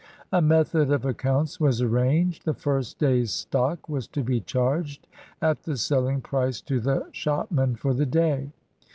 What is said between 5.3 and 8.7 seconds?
at the selling price to the shopman for the day.